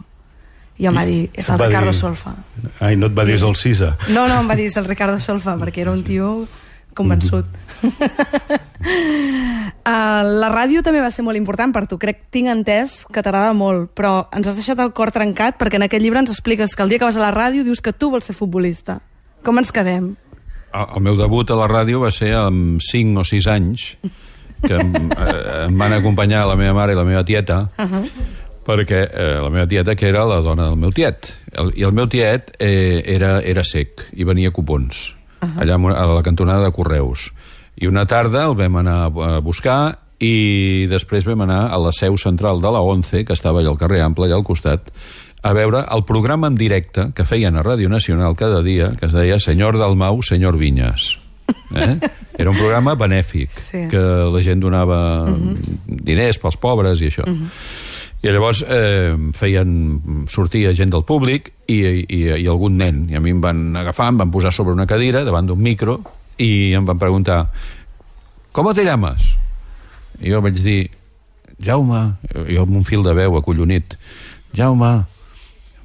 I 0.79 0.87
em 0.87 0.95
va 0.95 1.03
dir, 1.05 1.29
és 1.33 1.49
el 1.51 1.59
Ricardo 1.59 1.91
dir- 1.91 1.99
Solfa. 1.99 2.31
Ai, 2.79 2.95
no 2.95 3.07
et 3.09 3.15
va 3.17 3.25
dir 3.27 3.35
és 3.35 3.41
el 3.43 3.55
CISA. 3.59 3.97
No, 4.15 4.27
no, 4.31 4.39
em 4.39 4.47
va 4.49 4.55
dir, 4.55 4.69
és 4.71 4.77
el 4.79 4.85
Ricardo 4.87 5.19
Solfa, 5.19 5.57
perquè 5.59 5.81
era 5.83 5.91
un 5.91 6.03
tio 6.07 6.47
convençut. 6.95 7.45
uh, 7.83 7.89
la 10.43 10.49
ràdio 10.51 10.81
també 10.83 11.01
va 11.03 11.11
ser 11.11 11.23
molt 11.27 11.37
important 11.39 11.73
per 11.75 11.85
tu. 11.87 11.97
Crec, 12.01 12.25
tinc 12.33 12.47
entès 12.51 13.03
que 13.11 13.21
t'agrada 13.21 13.53
molt, 13.53 13.91
però 13.95 14.29
ens 14.35 14.47
has 14.47 14.55
deixat 14.59 14.79
el 14.83 14.93
cor 14.95 15.11
trencat 15.15 15.59
perquè 15.59 15.79
en 15.79 15.87
aquest 15.87 16.03
llibre 16.03 16.19
ens 16.23 16.31
expliques 16.33 16.75
que 16.75 16.83
el 16.83 16.89
dia 16.89 16.99
que 16.99 17.07
vas 17.09 17.19
a 17.19 17.23
la 17.23 17.33
ràdio 17.35 17.63
dius 17.67 17.81
que 17.81 17.93
tu 17.93 18.09
vols 18.13 18.25
ser 18.25 18.35
futbolista. 18.35 18.99
Com 19.43 19.59
ens 19.59 19.71
quedem? 19.71 20.13
El 20.73 20.87
el 20.95 21.01
meu 21.01 21.15
debut 21.17 21.49
a 21.51 21.55
la 21.57 21.67
ràdio 21.67 22.03
va 22.03 22.11
ser 22.11 22.33
amb 22.37 22.81
5 22.83 23.19
o 23.19 23.23
6 23.25 23.47
anys, 23.51 23.95
que 24.61 24.75
em, 24.75 24.93
eh, 25.17 25.65
em 25.67 25.77
van 25.79 25.93
acompanyar 25.97 26.45
la 26.47 26.55
meva 26.59 26.75
mare 26.77 26.93
i 26.93 26.99
la 26.99 27.05
meva 27.07 27.23
tieta, 27.25 27.69
uh 27.77 27.85
-huh. 27.85 28.03
Perquè 28.69 29.03
eh, 29.09 29.29
la 29.41 29.49
meva 29.49 29.67
tieta, 29.67 29.95
que 29.97 30.09
era 30.09 30.25
la 30.29 30.41
dona 30.45 30.69
del 30.69 30.77
meu 30.77 30.93
tiet, 30.93 31.31
el, 31.57 31.73
i 31.79 31.85
el 31.87 31.95
meu 31.95 32.09
tiet 32.11 32.53
eh, 32.59 33.01
era, 33.15 33.39
era 33.41 33.65
sec 33.65 34.05
i 34.13 34.27
venia 34.27 34.53
cupons, 34.53 35.15
uh 35.41 35.47
-huh. 35.47 35.63
allà 35.63 35.79
a 35.95 36.05
la 36.13 36.23
cantonada 36.23 36.65
de 36.65 36.71
Correus. 36.71 37.31
I 37.75 37.87
una 37.87 38.05
tarda 38.05 38.45
el 38.45 38.55
vam 38.55 38.75
anar 38.75 39.05
a 39.05 39.39
buscar 39.39 39.99
i 40.19 40.87
després 40.91 41.25
vam 41.25 41.41
anar 41.41 41.71
a 41.71 41.77
la 41.79 41.91
seu 41.91 42.17
central 42.17 42.61
de 42.61 42.71
la 42.71 42.81
ONCE, 42.81 43.23
que 43.25 43.33
estava 43.33 43.61
allà 43.61 43.69
al 43.69 43.77
carrer 43.77 44.01
Ample, 44.01 44.25
allà 44.25 44.35
al 44.35 44.43
costat, 44.43 44.91
a 45.41 45.53
veure 45.53 45.85
el 45.89 46.03
programa 46.03 46.47
en 46.47 46.55
directe 46.55 47.11
que 47.15 47.23
feien 47.23 47.55
a 47.55 47.63
Ràdio 47.63 47.87
Nacional 47.89 48.35
cada 48.35 48.61
dia, 48.61 48.91
que 48.99 49.05
es 49.05 49.13
deia 49.13 49.39
Senyor 49.39 49.77
Dalmau, 49.77 50.21
Senyor 50.21 50.57
Vinyes. 50.57 51.17
Eh? 51.75 51.97
Era 52.39 52.51
un 52.51 52.57
programa 52.57 52.95
benèfic, 52.95 53.51
Sí. 53.51 53.87
que 53.89 53.99
la 53.99 54.41
gent 54.41 54.59
donava 54.59 55.23
uh 55.23 55.29
-huh. 55.29 55.57
diners 55.87 56.37
pels 56.37 56.57
pobres 56.57 57.01
i 57.01 57.07
això. 57.07 57.23
Uh 57.27 57.33
-huh. 57.33 57.47
I 58.19 58.33
llavors 58.33 58.65
eh, 58.67 59.15
feien 59.37 60.25
sortir 60.27 60.65
gent 60.75 60.91
del 60.91 61.05
públic 61.07 61.53
i, 61.71 61.79
i, 62.03 62.19
i 62.35 62.47
algun 62.51 62.75
nen. 62.81 63.05
I 63.07 63.15
a 63.15 63.21
mi 63.23 63.31
em 63.31 63.39
van 63.43 63.77
agafar, 63.79 64.09
em 64.11 64.19
van 64.19 64.31
posar 64.33 64.51
sobre 64.51 64.75
una 64.75 64.87
cadira 64.89 65.23
davant 65.23 65.47
d'un 65.47 65.61
micro 65.63 66.01
i 66.39 66.73
em 66.75 66.87
van 66.87 66.99
preguntar 66.99 67.45
«Com 68.51 68.67
te 68.75 68.83
llames?» 68.83 69.31
I 70.19 70.33
jo 70.33 70.41
vaig 70.43 70.59
dir 70.59 70.89
«Jaume», 71.63 72.01
jo 72.49 72.65
amb 72.65 72.75
un 72.81 72.83
fil 72.87 73.05
de 73.07 73.15
veu 73.15 73.37
acollonit, 73.39 73.95
«Jaume, 74.55 75.05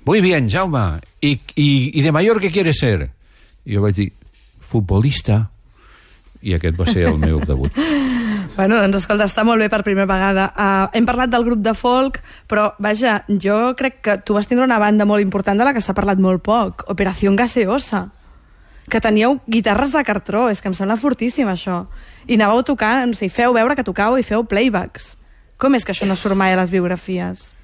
muy 0.05 0.21
bien, 0.21 0.51
Jaume, 0.51 1.01
¿y, 1.21 1.41
y, 1.55 1.95
y 1.95 2.03
de 2.03 2.13
mayor 2.13 2.41
qué 2.41 2.51
quieres 2.51 2.79
ser?» 2.79 3.11
I 3.65 3.77
jo 3.77 3.83
vaig 3.87 3.95
dir 3.95 4.13
«Futbolista». 4.61 5.51
I 6.43 6.59
aquest 6.59 6.77
va 6.77 6.91
ser 6.91 7.07
el 7.09 7.19
meu 7.23 7.39
debut. 7.47 7.73
Bueno, 8.55 8.77
doncs 8.79 9.01
escolta, 9.01 9.27
està 9.27 9.43
molt 9.43 9.59
bé 9.59 9.67
per 9.67 9.81
primera 9.83 10.07
vegada. 10.07 10.45
Uh, 10.55 10.91
hem 10.95 11.07
parlat 11.09 11.33
del 11.33 11.43
grup 11.43 11.59
de 11.65 11.73
folk, 11.75 12.21
però 12.47 12.69
vaja, 12.79 13.17
jo 13.43 13.73
crec 13.75 13.97
que 13.99 14.15
tu 14.23 14.37
vas 14.37 14.47
tindre 14.47 14.63
una 14.63 14.79
banda 14.79 15.03
molt 15.05 15.25
important 15.25 15.59
de 15.59 15.67
la 15.67 15.73
que 15.75 15.83
s'ha 15.83 15.97
parlat 15.97 16.23
molt 16.23 16.45
poc, 16.47 16.85
Operació 16.95 17.33
Gaseosa, 17.35 18.05
que 18.87 19.01
teníeu 19.03 19.41
guitarres 19.51 19.91
de 19.91 20.05
cartró, 20.07 20.47
és 20.53 20.63
que 20.63 20.71
em 20.71 20.79
sembla 20.79 21.01
fortíssim 21.03 21.51
això. 21.51 21.81
I 22.29 22.39
anàveu 22.39 22.63
tocar, 22.63 23.01
no 23.11 23.19
sé, 23.19 23.27
feu 23.27 23.57
veure 23.59 23.75
que 23.75 23.87
tocàveu 23.87 24.23
i 24.23 24.27
feu 24.27 24.47
playbacks. 24.47 25.17
Com 25.59 25.75
és 25.75 25.83
que 25.83 25.91
això 25.91 26.07
no 26.07 26.15
surt 26.15 26.39
mai 26.39 26.55
a 26.55 26.61
les 26.63 26.71
biografies? 26.71 27.57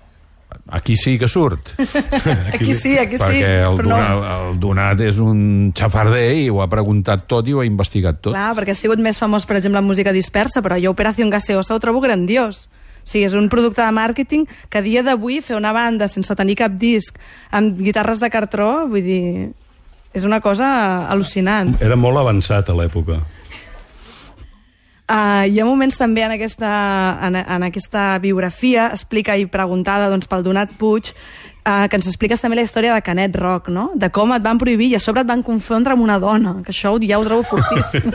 Aquí 0.71 0.97
sí 0.97 1.17
que 1.19 1.29
surt. 1.29 1.73
Aquí 2.55 2.75
sí, 2.75 2.97
aquí 2.99 3.19
sí. 3.19 3.25
perquè 3.25 3.55
el, 3.67 3.79
però 3.79 3.89
no... 3.89 3.97
donat, 3.97 4.27
el 4.35 4.59
donat 4.63 5.01
és 5.03 5.19
un 5.23 5.41
xafarder 5.77 6.29
i 6.45 6.49
ho 6.51 6.61
ha 6.63 6.69
preguntat 6.71 7.27
tot 7.31 7.49
i 7.51 7.55
ho 7.55 7.63
ha 7.63 7.67
investigat 7.67 8.21
tot. 8.21 8.35
Clar, 8.35 8.53
perquè 8.59 8.77
ha 8.77 8.79
sigut 8.79 9.03
més 9.03 9.19
famós, 9.19 9.47
per 9.49 9.59
exemple, 9.59 9.83
en 9.83 9.89
música 9.89 10.15
dispersa, 10.15 10.63
però 10.63 10.79
jo 10.79 10.95
Operació 10.95 11.27
Gaseosa 11.31 11.75
ho 11.75 11.83
trobo 11.83 12.03
grandiós. 12.05 12.69
O 13.01 13.09
sigui, 13.09 13.25
és 13.27 13.35
un 13.35 13.49
producte 13.51 13.83
de 13.83 13.91
màrqueting 13.97 14.47
que 14.69 14.79
a 14.79 14.85
dia 14.85 15.03
d'avui 15.03 15.41
fer 15.43 15.57
una 15.57 15.73
banda 15.73 16.09
sense 16.09 16.35
tenir 16.37 16.59
cap 16.61 16.77
disc 16.79 17.17
amb 17.51 17.79
guitarres 17.81 18.21
de 18.21 18.31
cartró, 18.31 18.87
vull 18.91 19.03
dir, 19.03 19.51
és 20.13 20.27
una 20.27 20.41
cosa 20.45 20.69
al·lucinant. 21.11 21.77
Era 21.83 21.97
molt 21.97 22.21
avançat 22.21 22.71
a 22.71 22.77
l'època. 22.77 23.23
Uh, 25.11 25.43
hi 25.51 25.59
ha 25.59 25.65
moments 25.67 25.97
també 25.99 26.23
en 26.23 26.31
aquesta, 26.37 26.69
en, 27.27 27.35
en 27.41 27.65
aquesta 27.67 28.21
biografia, 28.23 28.85
explica 28.95 29.35
i 29.35 29.49
preguntada 29.51 30.07
doncs, 30.13 30.29
pel 30.31 30.45
Donat 30.47 30.77
Puig, 30.79 31.11
uh, 31.65 31.89
que 31.91 31.99
ens 31.99 32.07
expliques 32.07 32.39
també 32.39 32.61
la 32.61 32.63
història 32.63 32.95
de 32.95 33.03
Canet 33.03 33.35
Rock, 33.35 33.73
no? 33.75 33.89
de 33.99 34.07
com 34.15 34.31
et 34.37 34.45
van 34.45 34.61
prohibir 34.61 34.93
i 34.93 34.95
a 34.95 35.03
sobre 35.03 35.25
et 35.25 35.33
van 35.33 35.43
confondre 35.43 35.97
amb 35.97 36.07
una 36.07 36.21
dona, 36.23 36.55
que 36.63 36.71
això 36.71 36.95
ja 37.03 37.19
ho 37.19 37.27
trobo 37.27 37.43
fortíssim. 37.43 38.07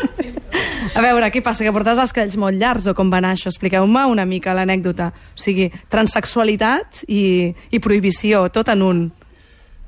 a 0.95 1.03
veure, 1.03 1.33
què 1.35 1.43
passa, 1.43 1.67
que 1.67 1.75
portaves 1.75 1.99
els 2.05 2.15
cabells 2.15 2.39
molt 2.39 2.63
llargs 2.63 2.87
o 2.87 2.95
com 2.95 3.11
va 3.11 3.19
anar 3.19 3.33
això? 3.35 3.51
Expliqueu-me 3.51 4.05
una 4.07 4.23
mica 4.23 4.55
l'anècdota. 4.55 5.11
O 5.35 5.43
sigui, 5.43 5.67
transexualitat 5.91 7.03
i, 7.11 7.51
i 7.75 7.83
prohibició, 7.83 8.47
tot 8.55 8.71
en 8.71 8.87
un. 8.87 9.05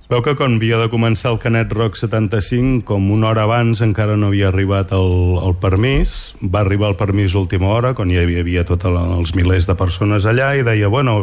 Veu 0.08 0.22
que 0.24 0.38
quan 0.40 0.54
havia 0.56 0.78
de 0.80 0.88
començar 0.88 1.34
el 1.34 1.40
Canet 1.44 1.74
Rock 1.76 1.98
75, 2.00 2.86
com 2.88 3.10
una 3.12 3.28
hora 3.28 3.44
abans 3.44 3.82
encara 3.84 4.16
no 4.16 4.30
havia 4.32 4.48
arribat 4.48 4.94
el, 4.96 5.36
el 5.44 5.56
permís, 5.60 6.14
va 6.40 6.62
arribar 6.62 6.94
el 6.94 6.96
permís 6.96 7.36
última 7.36 7.68
hora, 7.76 7.92
quan 7.92 8.14
ja 8.16 8.24
hi 8.24 8.38
havia 8.40 8.64
tots 8.64 8.88
els 8.88 9.36
milers 9.36 9.68
de 9.68 9.76
persones 9.76 10.24
allà, 10.24 10.54
i 10.56 10.64
deia, 10.64 10.88
bueno, 10.88 11.18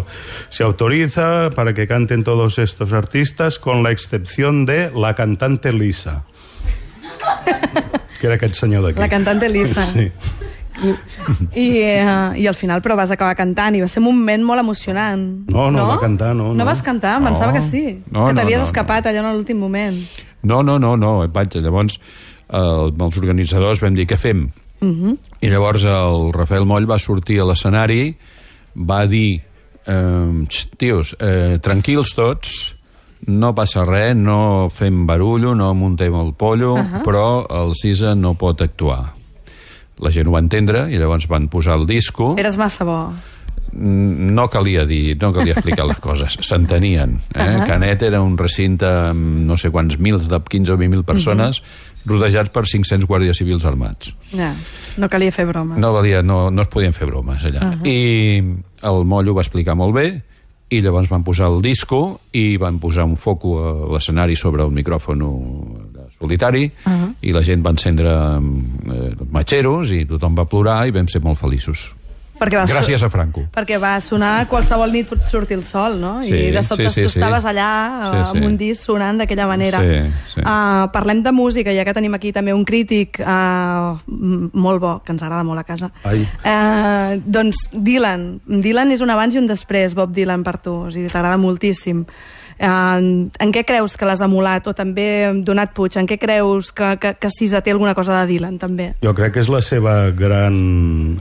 se 0.52 0.68
autoriza 0.68 1.48
para 1.56 1.72
que 1.72 1.88
canten 1.88 2.28
todos 2.28 2.58
estos 2.60 2.92
artistas 2.92 3.58
con 3.58 3.82
la 3.82 3.90
excepción 3.90 4.66
de 4.68 4.90
la 4.92 5.14
cantante 5.16 5.72
Lisa. 5.72 6.26
que 8.20 8.26
era 8.28 8.36
aquest 8.36 8.60
senyor 8.60 8.84
d'aquí. 8.84 9.00
La 9.00 9.08
cantante 9.08 9.48
Lisa. 9.48 9.88
Sí. 9.88 10.10
I, 11.54 11.66
eh, 11.78 12.40
I 12.40 12.46
al 12.46 12.54
final 12.54 12.82
però 12.82 12.96
vas 12.98 13.10
acabar 13.14 13.36
cantant 13.38 13.76
i 13.76 13.80
va 13.80 13.88
ser 13.88 14.02
un 14.02 14.08
moment 14.08 14.42
molt 14.44 14.60
emocionant. 14.60 15.46
No, 15.52 15.70
no 15.70 15.86
va 15.86 16.00
cantar, 16.00 16.34
no, 16.34 16.48
No 16.52 16.54
no. 16.54 16.64
vas 16.64 16.82
cantar? 16.82 17.20
No. 17.20 17.28
Pensava 17.30 17.52
que 17.52 17.60
sí. 17.60 18.02
No, 18.10 18.26
que 18.26 18.34
no, 18.34 18.40
t'havies 18.40 18.58
no, 18.60 18.66
escapat 18.66 19.06
allà 19.06 19.22
en 19.22 19.32
l'últim 19.32 19.58
moment. 19.58 19.96
No, 20.42 20.62
no, 20.62 20.78
no, 20.78 20.96
no, 20.96 21.16
vaja, 21.32 21.60
llavors 21.64 21.98
eh, 22.50 22.58
els 22.58 23.18
organitzadors 23.18 23.80
vam 23.80 23.94
dir 23.94 24.06
què 24.06 24.18
fem? 24.18 24.50
Uh 24.80 24.88
-huh. 24.88 25.16
I 25.40 25.48
llavors 25.48 25.84
el 25.84 26.32
Rafael 26.32 26.66
Moll 26.66 26.90
va 26.90 26.98
sortir 26.98 27.40
a 27.40 27.44
l'escenari, 27.44 28.16
va 28.76 29.06
dir, 29.06 29.42
eh, 29.86 30.46
"Xt, 30.48 30.76
tios, 30.76 31.16
eh, 31.20 31.58
tranquils 31.62 32.14
tots, 32.14 32.74
no 33.26 33.54
passa 33.54 33.84
res, 33.84 34.14
no 34.16 34.68
fem 34.70 35.06
barullo, 35.06 35.54
no 35.54 35.72
muntem 35.74 36.14
el 36.14 36.34
pollo, 36.34 36.74
uh 36.74 36.78
-huh. 36.78 37.02
però 37.02 37.46
el 37.50 37.74
Cisa 37.74 38.14
no 38.14 38.34
pot 38.34 38.60
actuar. 38.60 39.14
La 40.02 40.10
gent 40.10 40.26
ho 40.28 40.34
va 40.34 40.42
entendre 40.42 40.88
i 40.90 40.98
llavors 40.98 41.28
van 41.30 41.48
posar 41.48 41.78
el 41.78 41.86
disco. 41.86 42.34
Eres 42.38 42.58
massa 42.58 42.84
bo. 42.84 42.98
Mm, 43.74 44.34
no 44.34 44.48
calia 44.50 44.84
dir, 44.86 45.16
no 45.20 45.32
calia 45.34 45.54
explicar 45.56 45.86
les 45.86 45.98
coses, 45.98 46.38
s'entenien. 46.46 47.18
Eh? 47.34 47.38
Uh. 47.38 47.44
-huh. 47.44 47.66
Canet 47.66 48.02
era 48.02 48.20
un 48.22 48.36
recinte 48.38 48.86
amb 48.86 49.46
no 49.46 49.56
sé 49.56 49.70
quants 49.70 49.98
mils, 49.98 50.28
de 50.28 50.40
15 50.40 50.72
o 50.72 50.76
20.000 50.76 51.04
persones, 51.04 51.60
uh 51.60 51.64
-huh. 51.64 52.10
rodejats 52.10 52.50
per 52.50 52.64
500 52.64 53.06
guàrdies 53.06 53.36
civils 53.36 53.64
armats. 53.64 54.14
Ja, 54.32 54.54
no 54.96 55.08
calia 55.08 55.32
fer 55.32 55.46
bromes. 55.46 55.78
No, 55.78 55.92
valia, 55.92 56.22
no, 56.22 56.50
no 56.50 56.62
es 56.62 56.68
podien 56.68 56.92
fer 56.92 57.06
bromes 57.06 57.44
allà. 57.44 57.62
Uh 57.62 57.80
-huh. 57.80 57.88
I 57.88 58.62
el 58.82 59.04
Mollo 59.04 59.32
ho 59.32 59.34
va 59.34 59.42
explicar 59.42 59.74
molt 59.74 59.94
bé, 59.94 60.22
i 60.74 60.80
llavors 60.82 61.08
van 61.08 61.24
posar 61.24 61.48
el 61.52 61.60
disco 61.62 62.20
i 62.32 62.56
van 62.56 62.78
posar 62.78 63.04
un 63.04 63.16
foco 63.16 63.58
a 63.60 63.92
l'escenari 63.92 64.36
sobre 64.36 64.64
el 64.64 64.72
micròfon 64.72 65.22
solitari 66.18 66.70
uh 66.84 66.92
-huh. 66.92 67.12
i 67.20 67.32
la 67.32 67.42
gent 67.42 67.64
va 67.64 67.70
encendre 67.70 68.10
eh, 68.10 69.12
matxeros 69.30 69.90
i 69.90 70.04
tothom 70.06 70.34
va 70.34 70.44
plorar 70.44 70.86
i 70.88 70.90
vam 70.90 71.08
ser 71.08 71.22
molt 71.22 71.38
feliços. 71.38 71.94
Perquè 72.34 72.58
va 72.58 72.64
Gràcies 72.66 73.02
a 73.02 73.08
Franco. 73.12 73.44
Perquè 73.54 73.76
va 73.78 73.92
sonar 74.02 74.48
qualsevol 74.50 74.90
nit 74.92 75.06
pot 75.06 75.22
sortir 75.22 75.56
el 75.56 75.62
sol, 75.64 76.00
no? 76.00 76.16
Sí, 76.26 76.34
I 76.34 76.50
de 76.50 76.62
sobte 76.66 76.88
sí, 76.90 76.94
sí, 76.94 77.04
tu 77.06 77.12
sí. 77.12 77.20
estaves 77.20 77.46
allà 77.46 77.68
Sí, 78.10 78.10
sí. 78.10 78.38
amb 78.38 78.46
un 78.48 78.56
disc 78.58 78.82
sonant 78.82 79.20
d'aquella 79.22 79.46
manera. 79.46 79.78
Sí, 79.78 80.00
sí. 80.34 80.40
Uh, 80.40 80.90
parlem 80.92 81.22
de 81.22 81.32
música, 81.32 81.72
ja 81.72 81.84
que 81.86 81.94
tenim 81.94 82.14
aquí 82.18 82.32
també 82.34 82.52
un 82.52 82.64
crític 82.66 83.20
uh, 83.22 83.94
molt 84.06 84.82
bo, 84.82 84.94
que 85.04 85.14
ens 85.14 85.22
agrada 85.22 85.46
molt 85.46 85.62
a 85.62 85.64
casa. 85.68 85.92
Ai. 86.02 86.26
Uh, 86.42 87.22
doncs 87.24 87.68
Dylan. 87.72 88.40
Dylan 88.46 88.90
és 88.90 89.04
un 89.04 89.14
abans 89.14 89.34
i 89.34 89.38
un 89.38 89.46
després, 89.46 89.94
Bob 89.94 90.10
Dylan, 90.14 90.42
per 90.42 90.58
tu. 90.58 90.74
O 90.88 90.90
sigui, 90.90 91.12
t'agrada 91.12 91.38
moltíssim. 91.38 92.02
Uh, 92.54 93.26
en 93.42 93.52
què 93.54 93.64
creus 93.66 93.96
que 93.98 94.06
l'has 94.06 94.22
emulat? 94.24 94.68
O 94.70 94.74
també 94.76 95.06
Donat 95.46 95.74
Puig, 95.74 95.96
en 95.98 96.08
què 96.10 96.18
creus 96.22 96.70
que, 96.76 96.94
que, 97.02 97.14
que 97.18 97.30
Sisa 97.32 97.62
té 97.64 97.74
alguna 97.74 97.96
cosa 97.98 98.20
de 98.20 98.30
Dylan, 98.30 98.58
també? 98.62 98.92
Jo 99.02 99.14
crec 99.16 99.34
que 99.34 99.42
és 99.42 99.50
la 99.52 99.62
seva 99.64 99.96
gran, 100.14 100.56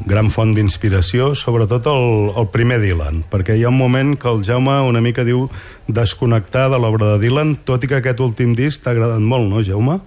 gran 0.06 0.30
font 0.34 0.54
d'inspiració, 0.56 1.34
sobretot 1.38 1.90
el, 1.92 2.32
el 2.38 2.50
primer 2.54 2.80
Dylan, 2.84 3.24
perquè 3.32 3.58
hi 3.58 3.66
ha 3.66 3.74
un 3.74 3.80
moment 3.80 4.16
que 4.20 4.30
el 4.30 4.44
Jaume 4.46 4.80
una 4.88 5.02
mica 5.02 5.26
diu 5.28 5.48
desconnectar 5.88 6.70
de 6.72 6.80
l'obra 6.80 7.16
de 7.16 7.22
Dylan, 7.26 7.58
tot 7.66 7.84
i 7.84 7.92
que 7.92 8.02
aquest 8.02 8.22
últim 8.24 8.54
disc 8.58 8.84
t'ha 8.84 8.94
agradat 8.94 9.24
molt, 9.24 9.50
no, 9.50 9.66
Jaume? 9.66 10.00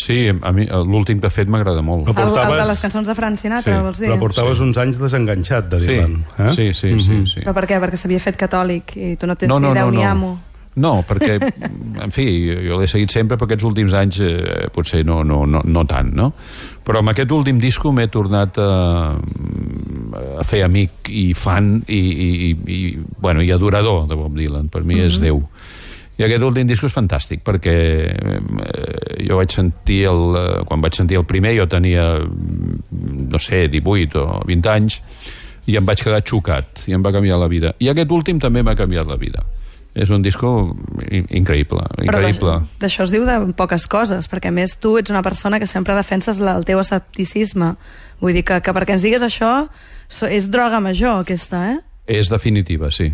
Sí, 0.00 0.16
a 0.32 0.52
mi 0.56 0.64
l'últim 0.64 1.18
que 1.20 1.28
ha 1.28 1.34
fet 1.34 1.48
m'agrada 1.52 1.82
molt. 1.84 2.06
No 2.08 2.14
El, 2.14 2.16
el 2.16 2.30
de 2.32 2.40
portaves- 2.40 2.68
les 2.72 2.80
cançons 2.86 3.08
de 3.10 3.14
Frank 3.18 3.36
Sinatra, 3.38 3.76
Sí, 3.76 3.82
vols 3.84 3.98
dir? 4.00 4.08
Però 4.08 4.18
portaves 4.22 4.56
sí. 4.58 4.64
uns 4.64 4.78
anys 4.80 4.96
desenganxat 5.02 5.68
de 5.74 5.80
Sí, 5.82 5.86
Dylan. 5.90 6.14
eh? 6.38 6.52
sí, 6.56 6.68
sí, 6.72 6.94
sí, 7.04 7.18
sí. 7.34 7.40
Però 7.44 7.52
per 7.52 7.66
què? 7.68 7.76
Perquè 7.82 7.98
s'havia 8.00 8.20
fet 8.24 8.38
catòlic 8.40 8.94
i 8.96 9.16
tu 9.20 9.28
no 9.28 9.36
tens 9.36 9.52
ni 9.60 9.74
Déu 9.76 9.90
ni 9.92 10.02
amo. 10.02 10.38
No, 10.80 11.02
perquè, 11.02 11.34
en 12.04 12.12
fi, 12.14 12.24
jo 12.64 12.78
l'he 12.78 12.86
seguit 12.88 13.10
sempre, 13.12 13.36
però 13.36 13.44
aquests 13.50 13.64
últims 13.66 13.92
anys 13.98 14.20
eh, 14.24 14.68
potser 14.72 15.02
no, 15.04 15.20
no, 15.26 15.42
no, 15.44 15.60
no 15.66 15.82
tant, 15.84 16.14
no? 16.16 16.30
Però 16.86 17.02
amb 17.02 17.10
aquest 17.12 17.32
últim 17.36 17.58
disco 17.60 17.90
m'he 17.92 18.06
tornat 18.08 18.56
a, 18.62 18.70
a 20.40 20.44
fer 20.46 20.62
amic 20.64 21.10
i 21.10 21.34
fan 21.34 21.82
i, 21.88 21.98
i, 21.98 22.28
i, 22.30 22.50
i, 22.76 22.98
bueno, 23.20 23.42
i 23.42 23.50
adorador 23.52 24.06
de 24.08 24.16
Bob 24.16 24.38
Dylan. 24.38 24.68
Per 24.72 24.82
mi 24.86 25.00
és 25.02 25.18
Déu. 25.20 25.42
I 26.20 26.24
aquest 26.26 26.42
últim 26.44 26.68
disco 26.68 26.84
és 26.90 26.92
fantàstic 26.92 27.40
perquè 27.46 27.72
eh, 28.12 29.24
jo 29.24 29.38
vaig 29.40 29.52
sentir 29.54 30.02
el, 30.10 30.20
eh, 30.36 30.58
quan 30.68 30.82
vaig 30.84 30.98
sentir 30.98 31.16
el 31.16 31.24
primer 31.28 31.54
jo 31.56 31.64
tenia 31.70 32.04
no 32.90 33.38
sé, 33.40 33.68
18 33.72 34.20
o 34.20 34.42
20 34.46 34.68
anys 34.74 35.00
i 35.70 35.76
em 35.78 35.86
vaig 35.86 36.02
quedar 36.02 36.20
xocat 36.26 36.84
i 36.90 36.94
em 36.96 37.02
va 37.04 37.12
canviar 37.14 37.38
la 37.40 37.48
vida 37.48 37.72
i 37.80 37.88
aquest 37.92 38.12
últim 38.12 38.40
també 38.42 38.62
m'ha 38.66 38.76
canviat 38.76 39.08
la 39.08 39.16
vida 39.20 39.44
és 39.94 40.10
un 40.14 40.22
disco 40.22 40.50
in- 41.10 41.26
increïble 41.40 41.82
increïble 42.04 42.52
d'aix- 42.52 42.78
d'això 42.84 43.06
es 43.08 43.10
diu 43.10 43.24
de 43.26 43.38
poques 43.58 43.88
coses, 43.90 44.28
perquè 44.30 44.52
a 44.52 44.54
més 44.54 44.76
tu 44.78 44.96
ets 45.00 45.10
una 45.10 45.22
persona 45.22 45.58
que 45.58 45.66
sempre 45.66 45.96
defenses 45.98 46.38
la, 46.38 46.52
el 46.60 46.64
teu 46.64 46.78
escepticisme. 46.78 47.72
Vull 48.20 48.36
dir 48.36 48.44
que, 48.46 48.60
que 48.62 48.72
perquè 48.76 48.94
ens 48.94 49.02
digues 49.02 49.22
això 49.26 49.66
és 50.30 50.46
droga 50.50 50.78
major, 50.80 51.24
aquesta, 51.24 51.64
eh? 51.72 51.78
és 52.06 52.30
definitiva, 52.30 52.90
sí 52.94 53.10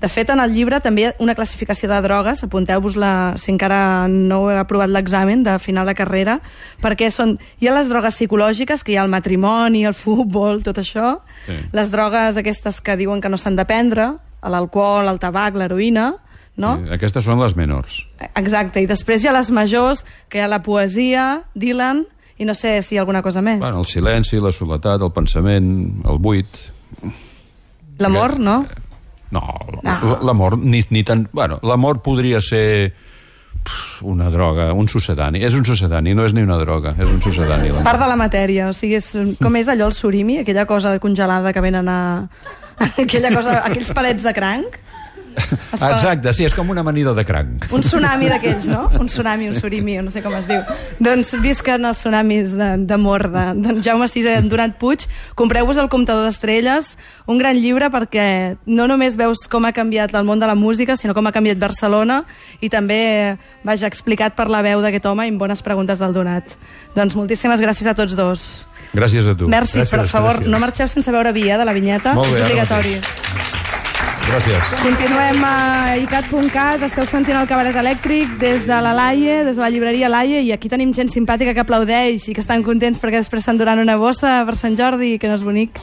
De 0.00 0.06
fet, 0.08 0.28
en 0.30 0.38
el 0.38 0.52
llibre 0.54 0.78
també 0.80 1.02
hi 1.02 1.06
ha 1.08 1.14
una 1.18 1.34
classificació 1.34 1.88
de 1.90 1.96
drogues, 2.04 2.44
apunteu-vos-la 2.46 3.34
si 3.36 3.50
encara 3.50 4.06
no 4.08 4.44
heu 4.50 4.58
aprovat 4.60 4.92
l'examen 4.94 5.42
de 5.42 5.56
final 5.58 5.86
de 5.90 5.94
carrera, 5.98 6.36
perquè 6.80 7.08
són, 7.10 7.36
hi 7.58 7.66
ha 7.66 7.74
les 7.74 7.88
drogues 7.90 8.14
psicològiques, 8.14 8.84
que 8.86 8.92
hi 8.92 8.96
ha 8.96 9.02
el 9.02 9.10
matrimoni, 9.10 9.84
el 9.88 9.94
futbol, 9.98 10.62
tot 10.62 10.78
això, 10.78 11.18
Sí. 11.48 11.56
les 11.72 11.90
drogues 11.90 12.36
aquestes 12.36 12.80
que 12.80 12.96
diuen 12.96 13.20
que 13.20 13.28
no 13.28 13.36
s'han 13.38 13.56
de 13.56 13.64
prendre, 13.64 14.12
l'alcohol, 14.42 15.08
el 15.08 15.18
tabac, 15.18 15.56
l'heroïna, 15.56 16.12
no? 16.56 16.76
Eh, 16.86 16.94
aquestes 16.94 17.24
són 17.24 17.38
les 17.40 17.54
menors 17.56 18.04
Exacte, 18.34 18.80
i 18.82 18.86
després 18.86 19.22
hi 19.24 19.28
ha 19.28 19.32
les 19.32 19.50
majors, 19.50 20.04
que 20.28 20.38
hi 20.38 20.42
ha 20.42 20.48
la 20.48 20.62
poesia, 20.62 21.42
Dylan, 21.54 22.04
i 22.38 22.44
no 22.44 22.54
sé 22.54 22.82
si 22.82 22.94
hi 22.94 22.98
ha 22.98 23.02
alguna 23.02 23.22
cosa 23.22 23.42
més. 23.42 23.58
bueno, 23.58 23.80
el 23.80 23.86
silenci, 23.86 24.38
la 24.38 24.52
soledat, 24.52 25.02
el 25.02 25.10
pensament 25.10 26.02
el 26.06 26.18
buit 26.18 26.46
L'amor, 27.98 28.38
no? 28.38 28.64
No, 29.30 29.42
No. 29.82 30.18
l'amor 30.22 30.56
ni, 30.58 30.82
ni 30.90 31.04
tan... 31.04 31.28
Bueno, 31.32 31.58
l'amor 31.62 32.02
podria 32.02 32.40
ser 32.40 32.94
una 34.02 34.30
droga, 34.30 34.72
un 34.72 34.88
sucedani. 34.88 35.42
És 35.44 35.54
un 35.54 35.64
sucedani, 35.66 36.14
no 36.14 36.24
és 36.24 36.32
ni 36.34 36.42
una 36.46 36.56
droga, 36.60 36.94
és 36.98 37.08
un 37.08 37.20
sucedani. 37.20 37.70
Part 37.84 38.00
de 38.00 38.08
la 38.08 38.16
matèria, 38.16 38.68
o 38.70 38.72
sigui, 38.76 38.96
és, 39.00 39.10
com 39.42 39.56
és 39.60 39.68
allò 39.68 39.90
el 39.90 39.96
surimi, 39.96 40.38
aquella 40.42 40.64
cosa 40.66 40.96
congelada 41.02 41.52
que 41.52 41.60
venen 41.64 41.88
a... 41.88 42.00
aquella 43.02 43.32
cosa, 43.34 43.58
aquells 43.66 43.90
palets 43.92 44.22
de 44.24 44.32
cranc. 44.36 44.78
Es 45.38 45.80
fa- 45.80 45.90
Exacte, 45.92 46.32
sí, 46.34 46.44
és 46.44 46.54
com 46.54 46.68
una 46.70 46.80
amanida 46.80 47.12
de 47.14 47.24
cranc. 47.24 47.66
Un 47.72 47.80
tsunami 47.82 48.28
d'aquells, 48.28 48.66
no? 48.68 48.88
Un 48.98 49.06
tsunami, 49.06 49.48
un 49.48 49.54
surimi, 49.58 49.96
no 50.02 50.10
sé 50.10 50.22
com 50.22 50.34
es 50.38 50.46
diu. 50.48 50.60
Doncs 50.98 51.34
visquen 51.42 51.84
els 51.84 51.98
tsunamis 52.02 52.54
de- 52.58 52.76
d'amor 52.88 53.28
de, 53.30 53.44
de, 53.54 53.74
de 53.78 53.82
Jaume 53.82 54.06
VI 54.08 54.24
i 54.38 54.48
Donat 54.48 54.76
Puig. 54.78 55.06
Compreu-vos 55.34 55.76
el 55.78 55.88
Comptador 55.88 56.24
d'Estrelles, 56.28 56.96
un 57.26 57.38
gran 57.38 57.56
llibre 57.56 57.90
perquè 57.90 58.56
no 58.66 58.86
només 58.88 59.16
veus 59.16 59.46
com 59.48 59.64
ha 59.68 59.72
canviat 59.72 60.14
el 60.14 60.24
món 60.24 60.40
de 60.40 60.46
la 60.46 60.54
música, 60.54 60.96
sinó 60.96 61.14
com 61.14 61.26
ha 61.26 61.32
canviat 61.32 61.58
Barcelona 61.58 62.24
i 62.60 62.68
també, 62.68 63.36
vaja, 63.64 63.86
explicat 63.86 64.34
per 64.34 64.48
la 64.48 64.62
veu 64.62 64.80
d'aquest 64.82 65.06
home 65.06 65.26
i 65.26 65.30
amb 65.30 65.38
bones 65.40 65.62
preguntes 65.62 65.98
del 65.98 66.12
Donat. 66.16 66.56
Doncs 66.96 67.14
moltíssimes 67.16 67.60
gràcies 67.60 67.86
a 67.86 67.94
tots 67.94 68.16
dos. 68.16 68.66
Gràcies 68.94 69.26
a 69.28 69.34
tu. 69.36 69.46
Merci, 69.48 69.82
Gràcies, 69.82 69.90
per 69.90 70.06
favor, 70.08 70.38
gràcies. 70.38 70.48
no 70.48 70.58
marxeu 70.58 70.88
sense 70.88 71.12
veure 71.12 71.30
vi, 71.36 71.48
eh, 71.50 71.58
de 71.58 71.64
la 71.68 71.74
vinyeta. 71.76 72.14
Molt 72.14 72.32
bé, 72.32 72.38
és 72.38 72.42
ara 72.42 72.48
obligatori. 72.48 73.67
Gràcies. 74.28 74.72
Continuem 74.84 75.38
a 75.48 75.96
icat.cat, 76.02 76.82
esteu 76.84 77.06
sentint 77.08 77.38
el 77.38 77.46
cabaret 77.48 77.76
elèctric 77.80 78.34
des 78.42 78.66
de 78.68 78.80
la 78.84 78.92
Laie, 78.92 79.38
des 79.46 79.56
de 79.56 79.62
la 79.62 79.70
llibreria 79.72 80.10
Laie, 80.12 80.42
i 80.44 80.50
aquí 80.52 80.68
tenim 80.68 80.92
gent 80.92 81.08
simpàtica 81.08 81.54
que 81.56 81.62
aplaudeix 81.64 82.26
i 82.28 82.34
que 82.36 82.44
estan 82.44 82.60
contents 82.66 83.00
perquè 83.00 83.22
després 83.22 83.48
s'enduran 83.48 83.80
una 83.80 83.96
bossa 83.96 84.42
per 84.44 84.58
Sant 84.60 84.76
Jordi, 84.76 85.14
que 85.16 85.32
no 85.32 85.38
és 85.38 85.46
bonic. 85.46 85.80